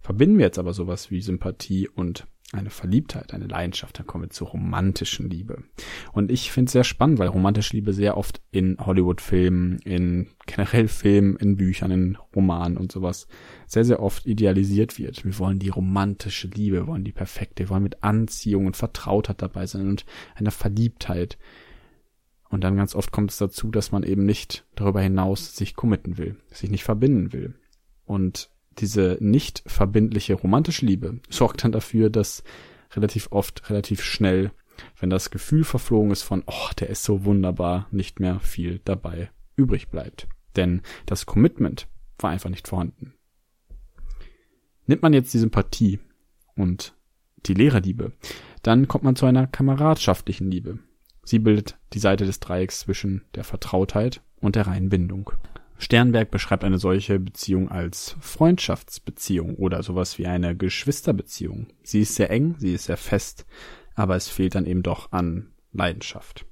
Verbinden 0.00 0.38
wir 0.38 0.46
jetzt 0.46 0.58
aber 0.58 0.72
sowas 0.72 1.10
wie 1.10 1.20
Sympathie 1.20 1.88
und 1.88 2.26
eine 2.52 2.70
Verliebtheit, 2.70 3.34
eine 3.34 3.48
Leidenschaft, 3.48 3.98
dann 3.98 4.06
kommen 4.06 4.24
wir 4.24 4.30
zur 4.30 4.48
romantischen 4.48 5.28
Liebe. 5.28 5.64
Und 6.12 6.30
ich 6.30 6.52
finde 6.52 6.68
es 6.68 6.72
sehr 6.72 6.84
spannend, 6.84 7.18
weil 7.18 7.28
romantische 7.28 7.74
Liebe 7.74 7.92
sehr 7.92 8.16
oft 8.16 8.40
in 8.52 8.76
Hollywood-Filmen, 8.78 9.80
in 9.80 10.28
generell 10.46 10.86
Filmen, 10.86 11.36
in 11.36 11.56
Büchern, 11.56 11.90
in 11.90 12.18
Romanen 12.36 12.76
und 12.76 12.92
sowas 12.92 13.26
sehr, 13.66 13.84
sehr 13.84 14.00
oft 14.00 14.26
idealisiert 14.26 14.96
wird. 14.96 15.24
Wir 15.24 15.36
wollen 15.40 15.58
die 15.58 15.70
romantische 15.70 16.46
Liebe, 16.46 16.76
wir 16.76 16.86
wollen 16.86 17.04
die 17.04 17.12
perfekte, 17.12 17.64
wir 17.64 17.70
wollen 17.70 17.82
mit 17.82 18.04
Anziehung 18.04 18.66
und 18.66 18.76
Vertrautheit 18.76 19.42
dabei 19.42 19.66
sein 19.66 19.88
und 19.88 20.06
einer 20.36 20.52
Verliebtheit. 20.52 21.38
Und 22.48 22.62
dann 22.62 22.76
ganz 22.76 22.94
oft 22.94 23.10
kommt 23.10 23.32
es 23.32 23.38
dazu, 23.38 23.72
dass 23.72 23.90
man 23.90 24.04
eben 24.04 24.24
nicht 24.24 24.64
darüber 24.76 25.00
hinaus 25.00 25.56
sich 25.56 25.74
committen 25.74 26.16
will, 26.16 26.36
sich 26.52 26.70
nicht 26.70 26.84
verbinden 26.84 27.32
will. 27.32 27.54
Und 28.04 28.50
diese 28.78 29.16
nicht 29.20 29.62
verbindliche 29.66 30.34
romantische 30.34 30.86
Liebe 30.86 31.20
sorgt 31.28 31.64
dann 31.64 31.72
dafür, 31.72 32.10
dass 32.10 32.42
relativ 32.92 33.28
oft, 33.30 33.68
relativ 33.70 34.02
schnell, 34.02 34.52
wenn 34.98 35.10
das 35.10 35.30
Gefühl 35.30 35.64
verflogen 35.64 36.10
ist 36.10 36.22
von, 36.22 36.42
oh, 36.46 36.68
der 36.78 36.90
ist 36.90 37.04
so 37.04 37.24
wunderbar, 37.24 37.88
nicht 37.90 38.20
mehr 38.20 38.40
viel 38.40 38.80
dabei 38.84 39.30
übrig 39.56 39.88
bleibt. 39.88 40.28
Denn 40.54 40.82
das 41.06 41.26
Commitment 41.26 41.88
war 42.18 42.30
einfach 42.30 42.50
nicht 42.50 42.68
vorhanden. 42.68 43.14
Nimmt 44.86 45.02
man 45.02 45.12
jetzt 45.12 45.34
die 45.34 45.38
Sympathie 45.38 45.98
und 46.54 46.94
die 47.46 47.54
Lehrerliebe, 47.54 48.12
dann 48.62 48.88
kommt 48.88 49.04
man 49.04 49.16
zu 49.16 49.26
einer 49.26 49.46
kameradschaftlichen 49.46 50.50
Liebe. 50.50 50.78
Sie 51.24 51.38
bildet 51.38 51.78
die 51.92 51.98
Seite 51.98 52.24
des 52.24 52.40
Dreiecks 52.40 52.80
zwischen 52.80 53.24
der 53.34 53.44
Vertrautheit 53.44 54.22
und 54.40 54.56
der 54.56 54.66
reinen 54.66 54.88
Bindung. 54.88 55.32
Sternberg 55.78 56.30
beschreibt 56.30 56.64
eine 56.64 56.78
solche 56.78 57.18
Beziehung 57.18 57.70
als 57.70 58.16
Freundschaftsbeziehung 58.20 59.56
oder 59.56 59.82
sowas 59.82 60.18
wie 60.18 60.26
eine 60.26 60.56
Geschwisterbeziehung. 60.56 61.68
Sie 61.82 62.00
ist 62.00 62.14
sehr 62.14 62.30
eng, 62.30 62.54
sie 62.58 62.74
ist 62.74 62.84
sehr 62.84 62.96
fest, 62.96 63.46
aber 63.94 64.16
es 64.16 64.28
fehlt 64.28 64.54
dann 64.54 64.66
eben 64.66 64.82
doch 64.82 65.12
an 65.12 65.52
Leidenschaft. 65.72 66.46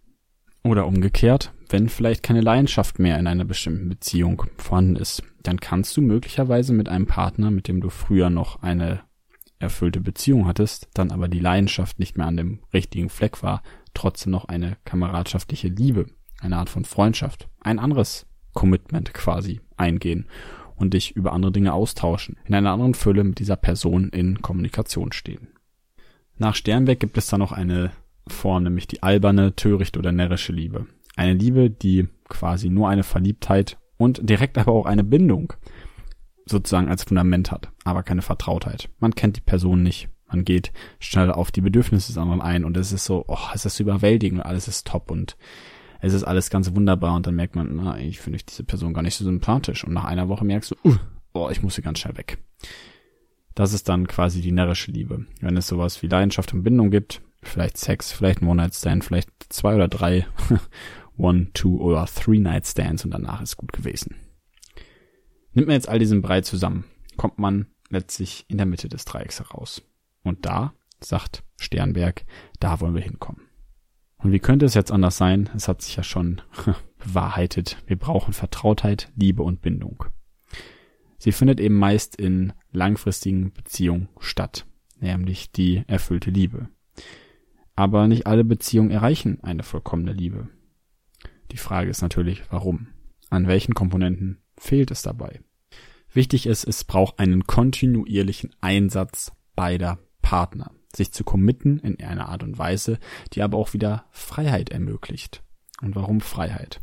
Oder 0.62 0.86
umgekehrt, 0.86 1.52
wenn 1.68 1.88
vielleicht 1.88 2.22
keine 2.22 2.40
Leidenschaft 2.40 2.98
mehr 2.98 3.18
in 3.18 3.26
einer 3.26 3.44
bestimmten 3.44 3.88
Beziehung 3.88 4.44
vorhanden 4.56 4.96
ist, 4.96 5.22
dann 5.42 5.60
kannst 5.60 5.96
du 5.96 6.00
möglicherweise 6.00 6.72
mit 6.72 6.88
einem 6.88 7.06
Partner, 7.06 7.50
mit 7.50 7.68
dem 7.68 7.80
du 7.80 7.90
früher 7.90 8.30
noch 8.30 8.62
eine 8.62 9.00
erfüllte 9.58 10.00
Beziehung 10.00 10.46
hattest, 10.46 10.88
dann 10.94 11.10
aber 11.10 11.28
die 11.28 11.40
Leidenschaft 11.40 11.98
nicht 11.98 12.16
mehr 12.16 12.26
an 12.26 12.36
dem 12.36 12.60
richtigen 12.72 13.10
Fleck 13.10 13.42
war, 13.42 13.62
trotzdem 13.92 14.32
noch 14.32 14.46
eine 14.46 14.76
kameradschaftliche 14.84 15.68
Liebe, 15.68 16.06
eine 16.40 16.56
Art 16.56 16.68
von 16.68 16.84
Freundschaft, 16.84 17.48
ein 17.60 17.78
anderes 17.78 18.26
Commitment 18.54 19.12
quasi 19.12 19.60
eingehen 19.76 20.26
und 20.76 20.94
dich 20.94 21.14
über 21.14 21.32
andere 21.32 21.52
Dinge 21.52 21.72
austauschen, 21.72 22.36
in 22.46 22.54
einer 22.54 22.72
anderen 22.72 22.94
Fülle 22.94 23.24
mit 23.24 23.38
dieser 23.38 23.56
Person 23.56 24.08
in 24.08 24.42
Kommunikation 24.42 25.12
stehen. 25.12 25.48
Nach 26.36 26.54
Sternberg 26.54 26.98
gibt 26.98 27.16
es 27.18 27.28
dann 27.28 27.40
noch 27.40 27.52
eine 27.52 27.92
Form, 28.26 28.64
nämlich 28.64 28.86
die 28.86 29.02
alberne, 29.02 29.54
törichte 29.54 29.98
oder 29.98 30.12
närrische 30.12 30.52
Liebe. 30.52 30.86
Eine 31.16 31.34
Liebe, 31.34 31.70
die 31.70 32.08
quasi 32.28 32.70
nur 32.70 32.88
eine 32.88 33.04
Verliebtheit 33.04 33.78
und 33.96 34.28
direkt 34.28 34.58
aber 34.58 34.72
auch 34.72 34.86
eine 34.86 35.04
Bindung 35.04 35.52
sozusagen 36.46 36.88
als 36.88 37.04
Fundament 37.04 37.50
hat, 37.52 37.70
aber 37.84 38.02
keine 38.02 38.22
Vertrautheit. 38.22 38.90
Man 38.98 39.14
kennt 39.14 39.36
die 39.36 39.42
Person 39.42 39.82
nicht. 39.82 40.08
Man 40.26 40.44
geht 40.44 40.72
schnell 40.98 41.30
auf 41.30 41.52
die 41.52 41.60
Bedürfnisse 41.60 42.08
des 42.08 42.18
anderen 42.18 42.40
ein 42.40 42.64
und 42.64 42.76
es 42.76 42.92
ist 42.92 43.04
so, 43.04 43.24
oh, 43.28 43.38
es 43.54 43.64
ist 43.64 43.78
überwältigend 43.78 44.44
alles 44.44 44.66
ist 44.66 44.86
top 44.86 45.10
und 45.10 45.36
es 46.00 46.12
ist 46.12 46.24
alles 46.24 46.50
ganz 46.50 46.74
wunderbar 46.74 47.14
und 47.14 47.26
dann 47.26 47.34
merkt 47.34 47.56
man, 47.56 47.76
na, 47.76 47.98
ich 47.98 48.20
finde 48.20 48.38
diese 48.48 48.64
Person 48.64 48.94
gar 48.94 49.02
nicht 49.02 49.16
so 49.16 49.24
sympathisch 49.24 49.84
und 49.84 49.92
nach 49.92 50.04
einer 50.04 50.28
Woche 50.28 50.44
merkst 50.44 50.72
du, 50.72 50.88
uh, 50.88 50.96
oh, 51.32 51.48
ich 51.50 51.62
muss 51.62 51.74
sie 51.74 51.82
ganz 51.82 51.98
schnell 51.98 52.16
weg. 52.16 52.38
Das 53.54 53.72
ist 53.72 53.88
dann 53.88 54.08
quasi 54.08 54.40
die 54.40 54.52
närrische 54.52 54.90
Liebe. 54.90 55.26
Wenn 55.40 55.56
es 55.56 55.68
sowas 55.68 56.02
wie 56.02 56.08
Leidenschaft 56.08 56.52
und 56.52 56.64
Bindung 56.64 56.90
gibt, 56.90 57.22
vielleicht 57.42 57.78
Sex, 57.78 58.12
vielleicht 58.12 58.42
ein 58.42 58.48
One-Night-Stand, 58.48 59.04
vielleicht 59.04 59.30
zwei 59.48 59.74
oder 59.74 59.88
drei 59.88 60.26
One, 61.16 61.52
Two 61.54 61.80
oder 61.80 62.06
Three 62.06 62.40
Night 62.40 62.66
Stands 62.66 63.04
und 63.04 63.12
danach 63.12 63.40
ist 63.40 63.56
gut 63.56 63.72
gewesen. 63.72 64.16
Nimmt 65.52 65.68
man 65.68 65.74
jetzt 65.74 65.88
all 65.88 66.00
diesen 66.00 66.20
Brei 66.20 66.40
zusammen, 66.40 66.84
kommt 67.16 67.38
man 67.38 67.66
letztlich 67.90 68.44
in 68.48 68.56
der 68.56 68.66
Mitte 68.66 68.88
des 68.88 69.04
Dreiecks 69.04 69.38
heraus. 69.38 69.82
Und 70.24 70.46
da, 70.46 70.74
sagt 71.00 71.44
Sternberg, 71.60 72.24
da 72.58 72.80
wollen 72.80 72.94
wir 72.94 73.02
hinkommen. 73.02 73.42
Und 74.24 74.32
wie 74.32 74.38
könnte 74.38 74.64
es 74.64 74.72
jetzt 74.72 74.90
anders 74.90 75.18
sein? 75.18 75.50
Es 75.54 75.68
hat 75.68 75.82
sich 75.82 75.96
ja 75.96 76.02
schon 76.02 76.40
bewahrheitet. 76.98 77.76
Wir 77.86 77.96
brauchen 77.96 78.32
Vertrautheit, 78.32 79.12
Liebe 79.16 79.42
und 79.42 79.60
Bindung. 79.60 80.06
Sie 81.18 81.30
findet 81.30 81.60
eben 81.60 81.78
meist 81.78 82.16
in 82.16 82.54
langfristigen 82.72 83.52
Beziehungen 83.52 84.08
statt, 84.18 84.64
nämlich 84.98 85.52
die 85.52 85.84
erfüllte 85.88 86.30
Liebe. 86.30 86.70
Aber 87.76 88.08
nicht 88.08 88.26
alle 88.26 88.44
Beziehungen 88.44 88.90
erreichen 88.90 89.40
eine 89.42 89.62
vollkommene 89.62 90.14
Liebe. 90.14 90.48
Die 91.50 91.58
Frage 91.58 91.90
ist 91.90 92.00
natürlich, 92.00 92.44
warum? 92.50 92.88
An 93.28 93.46
welchen 93.46 93.74
Komponenten 93.74 94.38
fehlt 94.56 94.90
es 94.90 95.02
dabei? 95.02 95.42
Wichtig 96.14 96.46
ist, 96.46 96.64
es 96.64 96.84
braucht 96.84 97.18
einen 97.18 97.46
kontinuierlichen 97.46 98.54
Einsatz 98.62 99.32
beider 99.54 99.98
Partner 100.22 100.70
sich 100.96 101.12
zu 101.12 101.24
committen 101.24 101.78
in 101.78 102.02
einer 102.02 102.28
Art 102.28 102.42
und 102.42 102.58
Weise, 102.58 102.98
die 103.32 103.42
aber 103.42 103.58
auch 103.58 103.72
wieder 103.72 104.06
Freiheit 104.10 104.70
ermöglicht. 104.70 105.42
Und 105.80 105.94
warum 105.94 106.20
Freiheit? 106.20 106.80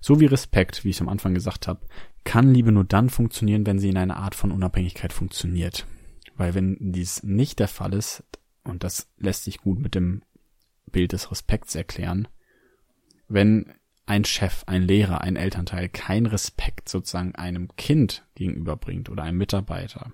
So 0.00 0.20
wie 0.20 0.26
Respekt, 0.26 0.84
wie 0.84 0.90
ich 0.90 1.00
am 1.00 1.08
Anfang 1.08 1.34
gesagt 1.34 1.66
habe, 1.66 1.86
kann 2.24 2.52
Liebe 2.52 2.72
nur 2.72 2.84
dann 2.84 3.10
funktionieren, 3.10 3.66
wenn 3.66 3.78
sie 3.78 3.88
in 3.88 3.96
einer 3.96 4.16
Art 4.16 4.34
von 4.34 4.52
Unabhängigkeit 4.52 5.12
funktioniert. 5.12 5.86
Weil 6.36 6.54
wenn 6.54 6.76
dies 6.80 7.22
nicht 7.22 7.58
der 7.58 7.68
Fall 7.68 7.94
ist, 7.94 8.24
und 8.64 8.82
das 8.82 9.10
lässt 9.18 9.44
sich 9.44 9.58
gut 9.58 9.78
mit 9.78 9.94
dem 9.94 10.22
Bild 10.90 11.12
des 11.12 11.30
Respekts 11.30 11.74
erklären, 11.74 12.28
wenn 13.28 13.72
ein 14.06 14.24
Chef, 14.24 14.64
ein 14.66 14.82
Lehrer, 14.82 15.22
ein 15.22 15.36
Elternteil 15.36 15.88
kein 15.88 16.26
Respekt 16.26 16.88
sozusagen 16.88 17.34
einem 17.34 17.68
Kind 17.76 18.26
gegenüberbringt 18.34 19.08
oder 19.08 19.22
einem 19.22 19.38
Mitarbeiter, 19.38 20.12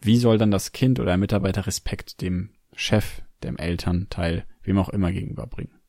wie 0.00 0.18
soll 0.18 0.38
dann 0.38 0.50
das 0.50 0.72
Kind 0.72 1.00
oder 1.00 1.12
ein 1.12 1.20
Mitarbeiter 1.20 1.66
Respekt 1.66 2.20
dem 2.20 2.50
Chef, 2.74 3.22
dem 3.42 3.56
Elternteil, 3.56 4.44
wem 4.62 4.78
auch 4.78 4.88
immer 4.88 5.12
gegenüberbringen? 5.12 5.80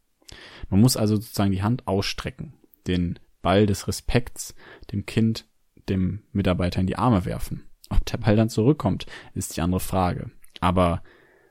Man 0.70 0.82
muss 0.82 0.98
also 0.98 1.16
sozusagen 1.16 1.52
die 1.52 1.64
Hand 1.64 1.88
ausstrecken, 1.88 2.54
den 2.88 3.20
Ball 3.42 3.66
des 3.66 3.88
Respekts 3.88 4.56
dem 4.92 5.06
Kind, 5.06 5.46
dem 5.88 6.24
Mitarbeiter 6.32 6.82
in 6.82 6.88
die 6.88 6.98
Arme 6.98 7.26
werfen. 7.26 7.64
Ob 7.90 8.04
der 8.06 8.18
Ball 8.18 8.36
dann 8.36 8.50
zurückkommt, 8.50 9.06
ist 9.34 9.56
die 9.56 9.62
andere 9.62 9.80
Frage. 9.80 10.32
Aber 10.60 11.04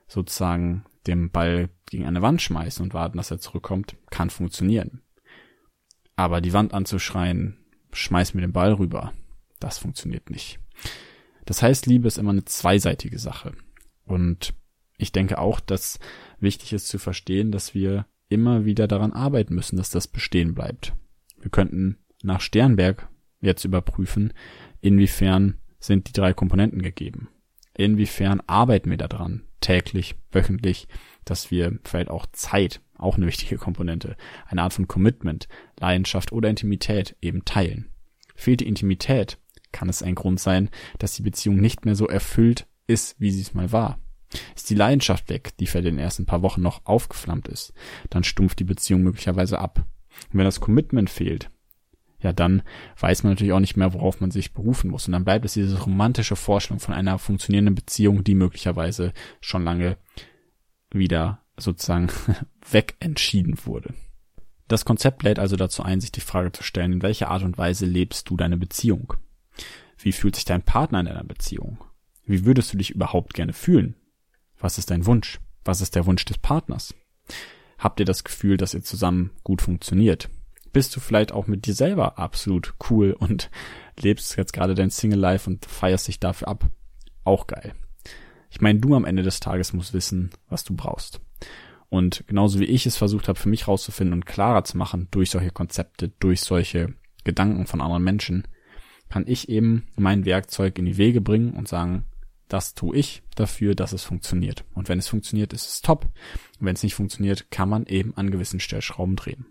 sozusagen 0.07 0.83
dem 1.07 1.31
Ball 1.31 1.69
gegen 1.85 2.05
eine 2.05 2.21
Wand 2.21 2.41
schmeißen 2.41 2.83
und 2.83 2.93
warten, 2.93 3.17
dass 3.17 3.31
er 3.31 3.39
zurückkommt, 3.39 3.95
kann 4.09 4.29
funktionieren. 4.29 5.01
Aber 6.15 6.41
die 6.41 6.53
Wand 6.53 6.73
anzuschreien, 6.73 7.57
schmeiß 7.91 8.33
mir 8.33 8.41
den 8.41 8.53
Ball 8.53 8.73
rüber, 8.73 9.13
das 9.59 9.77
funktioniert 9.77 10.29
nicht. 10.29 10.59
Das 11.45 11.61
heißt, 11.61 11.85
Liebe 11.85 12.07
ist 12.07 12.17
immer 12.17 12.31
eine 12.31 12.45
zweiseitige 12.45 13.19
Sache. 13.19 13.53
Und 14.05 14.53
ich 14.97 15.11
denke 15.11 15.37
auch, 15.37 15.59
dass 15.59 15.99
wichtig 16.39 16.73
ist 16.73 16.87
zu 16.87 16.97
verstehen, 16.97 17.51
dass 17.51 17.73
wir 17.73 18.05
immer 18.29 18.65
wieder 18.65 18.87
daran 18.87 19.13
arbeiten 19.13 19.55
müssen, 19.55 19.77
dass 19.77 19.89
das 19.89 20.07
bestehen 20.07 20.55
bleibt. 20.55 20.93
Wir 21.39 21.51
könnten 21.51 21.97
nach 22.23 22.41
Sternberg 22.41 23.07
jetzt 23.41 23.65
überprüfen, 23.65 24.33
inwiefern 24.81 25.59
sind 25.79 26.07
die 26.07 26.13
drei 26.13 26.33
Komponenten 26.33 26.81
gegeben. 26.81 27.29
Inwiefern 27.77 28.41
arbeiten 28.47 28.89
wir 28.89 28.97
daran, 28.97 29.43
täglich, 29.59 30.15
wöchentlich, 30.31 30.87
dass 31.25 31.51
wir 31.51 31.77
vielleicht 31.83 32.09
auch 32.09 32.25
Zeit, 32.31 32.81
auch 32.97 33.17
eine 33.17 33.27
wichtige 33.27 33.57
Komponente, 33.57 34.15
eine 34.47 34.63
Art 34.63 34.73
von 34.73 34.87
Commitment, 34.87 35.47
Leidenschaft 35.79 36.31
oder 36.31 36.49
Intimität 36.49 37.15
eben 37.21 37.43
teilen. 37.45 37.91
Fehlt 38.35 38.61
die 38.61 38.67
Intimität, 38.67 39.37
kann 39.75 39.89
es 39.89 40.01
ein 40.01 40.15
Grund 40.15 40.39
sein, 40.39 40.69
dass 40.99 41.13
die 41.13 41.21
Beziehung 41.21 41.57
nicht 41.57 41.85
mehr 41.85 41.95
so 41.95 42.07
erfüllt 42.07 42.65
ist, 42.87 43.19
wie 43.19 43.29
sie 43.29 43.41
es 43.41 43.53
mal 43.53 43.71
war. 43.73 43.99
Ist 44.55 44.69
die 44.69 44.75
Leidenschaft 44.75 45.29
weg, 45.29 45.51
die 45.59 45.67
für 45.67 45.81
den 45.81 45.99
ersten 45.99 46.25
paar 46.25 46.41
Wochen 46.41 46.61
noch 46.61 46.85
aufgeflammt 46.85 47.49
ist, 47.49 47.73
dann 48.09 48.23
stumpft 48.23 48.59
die 48.59 48.63
Beziehung 48.63 49.03
möglicherweise 49.03 49.59
ab. 49.59 49.85
Und 50.31 50.39
wenn 50.39 50.45
das 50.45 50.61
Commitment 50.61 51.09
fehlt, 51.09 51.49
ja, 52.21 52.31
dann 52.31 52.63
weiß 52.99 53.23
man 53.23 53.33
natürlich 53.33 53.53
auch 53.53 53.59
nicht 53.59 53.75
mehr, 53.75 53.93
worauf 53.93 54.21
man 54.21 54.31
sich 54.31 54.53
berufen 54.53 54.89
muss. 54.89 55.07
Und 55.07 55.11
dann 55.11 55.25
bleibt 55.25 55.45
es 55.45 55.53
diese 55.53 55.79
romantische 55.79 56.37
Vorstellung 56.37 56.79
von 56.79 56.93
einer 56.93 57.19
funktionierenden 57.19 57.75
Beziehung, 57.75 58.23
die 58.23 58.33
möglicherweise 58.33 59.13
schon 59.41 59.65
lange 59.65 59.97
wieder 60.89 61.41
sozusagen 61.57 62.07
wegentschieden 62.71 63.57
wurde. 63.65 63.93
Das 64.67 64.85
Konzept 64.85 65.21
lädt 65.23 65.37
also 65.37 65.57
dazu 65.57 65.83
ein, 65.83 66.01
sich 66.01 66.11
die 66.11 66.21
Frage 66.21 66.51
zu 66.51 66.63
stellen, 66.63 66.93
in 66.93 67.01
welcher 67.03 67.29
Art 67.29 67.43
und 67.43 67.57
Weise 67.57 67.85
lebst 67.85 68.29
du 68.29 68.37
deine 68.37 68.57
Beziehung? 68.57 69.13
Wie 69.97 70.11
fühlt 70.11 70.35
sich 70.35 70.45
dein 70.45 70.61
Partner 70.61 70.99
in 70.99 71.07
einer 71.07 71.23
Beziehung? 71.23 71.83
Wie 72.25 72.45
würdest 72.45 72.73
du 72.73 72.77
dich 72.77 72.91
überhaupt 72.91 73.33
gerne 73.33 73.53
fühlen? 73.53 73.95
Was 74.57 74.77
ist 74.77 74.91
dein 74.91 75.05
Wunsch? 75.05 75.39
Was 75.63 75.81
ist 75.81 75.95
der 75.95 76.05
Wunsch 76.05 76.25
des 76.25 76.37
Partners? 76.37 76.93
Habt 77.77 77.99
ihr 77.99 78.05
das 78.05 78.23
Gefühl, 78.23 78.57
dass 78.57 78.73
ihr 78.73 78.83
zusammen 78.83 79.31
gut 79.43 79.61
funktioniert? 79.61 80.29
Bist 80.73 80.95
du 80.95 80.99
vielleicht 80.99 81.31
auch 81.31 81.47
mit 81.47 81.65
dir 81.65 81.73
selber 81.73 82.19
absolut 82.19 82.73
cool 82.89 83.13
und 83.13 83.49
lebst 83.99 84.37
jetzt 84.37 84.53
gerade 84.53 84.75
dein 84.75 84.89
Single 84.89 85.19
Life 85.19 85.49
und 85.49 85.65
feierst 85.65 86.07
dich 86.07 86.19
dafür 86.19 86.47
ab? 86.49 86.69
auch 87.25 87.47
geil. 87.47 87.73
Ich 88.49 88.61
meine, 88.61 88.79
du 88.79 88.95
am 88.95 89.03
Ende 89.03 89.23
des 89.23 89.41
Tages 89.41 89.73
musst 89.73 89.93
wissen, 89.93 90.29
was 90.47 90.63
du 90.63 90.75
brauchst. 90.75 91.19
Und 91.89 92.25
genauso 92.27 92.59
wie 92.59 92.65
ich 92.65 92.85
es 92.85 92.95
versucht 92.95 93.27
habe, 93.27 93.37
für 93.37 93.49
mich 93.49 93.67
rauszufinden 93.67 94.13
und 94.13 94.25
klarer 94.25 94.63
zu 94.63 94.77
machen 94.77 95.07
durch 95.11 95.31
solche 95.31 95.51
Konzepte, 95.51 96.09
durch 96.19 96.41
solche 96.41 96.93
Gedanken 97.23 97.67
von 97.67 97.81
anderen 97.81 98.03
Menschen, 98.03 98.47
kann 99.15 99.27
ich 99.27 99.47
eben 99.47 99.87
mein 99.95 100.25
Werkzeug 100.25 100.77
in 100.77 100.83
die 100.83 100.97
Wege 100.97 101.21
bringen 101.21 101.53
und 101.53 101.69
sagen, 101.69 102.03
das 102.49 102.73
tue 102.73 102.97
ich 102.97 103.23
dafür, 103.35 103.73
dass 103.73 103.93
es 103.93 104.03
funktioniert. 104.03 104.65
Und 104.73 104.89
wenn 104.89 104.99
es 104.99 105.07
funktioniert, 105.07 105.53
ist 105.53 105.65
es 105.65 105.81
top. 105.81 106.03
Und 106.59 106.65
wenn 106.65 106.75
es 106.75 106.83
nicht 106.83 106.95
funktioniert, 106.95 107.49
kann 107.49 107.69
man 107.69 107.85
eben 107.85 108.13
an 108.17 108.29
gewissen 108.29 108.59
Stellschrauben 108.59 109.15
drehen. 109.15 109.45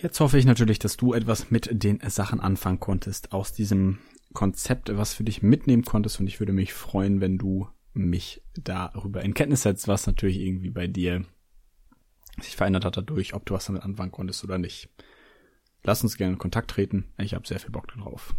Jetzt 0.00 0.20
hoffe 0.20 0.38
ich 0.38 0.44
natürlich, 0.44 0.78
dass 0.78 0.96
du 0.96 1.14
etwas 1.14 1.50
mit 1.50 1.68
den 1.72 1.98
Sachen 2.06 2.38
anfangen 2.38 2.78
konntest 2.78 3.32
aus 3.32 3.52
diesem 3.52 3.98
Konzept, 4.34 4.96
was 4.96 5.14
für 5.14 5.24
dich 5.24 5.42
mitnehmen 5.42 5.82
konntest. 5.84 6.20
Und 6.20 6.28
ich 6.28 6.38
würde 6.38 6.52
mich 6.52 6.72
freuen, 6.72 7.20
wenn 7.20 7.38
du 7.38 7.66
mich 7.92 8.40
darüber 8.54 9.24
in 9.24 9.34
Kenntnis 9.34 9.62
setzt, 9.62 9.88
was 9.88 10.06
natürlich 10.06 10.38
irgendwie 10.38 10.70
bei 10.70 10.86
dir 10.86 11.24
sich 12.40 12.54
verändert 12.54 12.84
hat 12.84 12.96
dadurch, 12.96 13.34
ob 13.34 13.46
du 13.46 13.54
was 13.54 13.64
damit 13.64 13.82
anfangen 13.82 14.12
konntest 14.12 14.44
oder 14.44 14.58
nicht. 14.58 14.88
Lass 15.82 16.04
uns 16.04 16.16
gerne 16.16 16.34
in 16.34 16.38
Kontakt 16.38 16.70
treten. 16.70 17.06
Ich 17.18 17.34
habe 17.34 17.48
sehr 17.48 17.58
viel 17.58 17.72
Bock 17.72 17.88
drauf. 17.88 18.32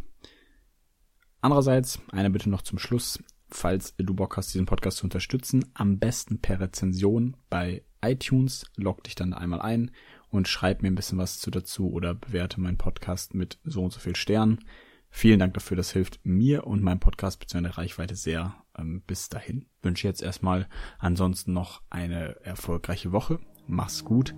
Andererseits, 1.41 1.99
eine 2.11 2.29
Bitte 2.29 2.49
noch 2.49 2.61
zum 2.61 2.79
Schluss. 2.79 3.19
Falls 3.49 3.95
du 3.97 4.13
Bock 4.13 4.37
hast, 4.37 4.53
diesen 4.53 4.65
Podcast 4.65 4.97
zu 4.97 5.05
unterstützen, 5.05 5.65
am 5.73 5.99
besten 5.99 6.39
per 6.39 6.59
Rezension 6.61 7.35
bei 7.49 7.83
iTunes. 8.01 8.65
Log 8.77 9.03
dich 9.03 9.15
dann 9.15 9.33
einmal 9.33 9.61
ein 9.61 9.91
und 10.29 10.47
schreib 10.47 10.81
mir 10.81 10.89
ein 10.89 10.95
bisschen 10.95 11.17
was 11.17 11.39
zu 11.39 11.51
dazu 11.51 11.91
oder 11.91 12.15
bewerte 12.15 12.61
meinen 12.61 12.77
Podcast 12.77 13.33
mit 13.33 13.59
so 13.63 13.83
und 13.83 13.91
so 13.91 13.99
viel 13.99 14.15
Sternen. 14.15 14.59
Vielen 15.09 15.39
Dank 15.39 15.53
dafür, 15.53 15.75
das 15.75 15.91
hilft 15.91 16.21
mir 16.23 16.65
und 16.65 16.81
meinem 16.81 17.01
Podcast 17.01 17.39
bzw. 17.39 17.63
der 17.63 17.77
Reichweite 17.77 18.15
sehr. 18.15 18.55
Ähm, 18.77 19.01
bis 19.05 19.27
dahin 19.27 19.65
wünsche 19.81 20.07
ich 20.07 20.09
jetzt 20.09 20.23
erstmal 20.23 20.69
ansonsten 20.99 21.51
noch 21.51 21.81
eine 21.89 22.37
erfolgreiche 22.45 23.11
Woche. 23.11 23.39
Mach's 23.67 24.05
gut 24.05 24.33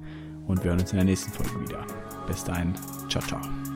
und 0.48 0.64
wir 0.64 0.72
hören 0.72 0.80
uns 0.80 0.92
in 0.92 0.98
der 0.98 1.06
nächsten 1.06 1.32
Folge 1.32 1.62
wieder. 1.62 1.86
Bis 2.26 2.44
dahin, 2.44 2.74
ciao, 3.08 3.24
ciao. 3.24 3.73